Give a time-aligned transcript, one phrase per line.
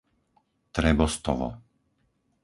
[0.77, 1.49] Trebostovo